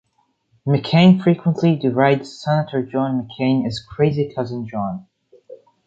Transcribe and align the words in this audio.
McCain 0.65 1.21
frequently 1.21 1.75
derides 1.75 2.41
Senator 2.41 2.81
John 2.81 3.29
McCain 3.29 3.67
as 3.67 3.79
"Crazy 3.79 4.33
Cousin 4.35 4.65
John". 4.67 5.05